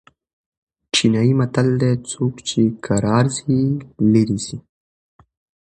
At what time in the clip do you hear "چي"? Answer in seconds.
2.47-2.61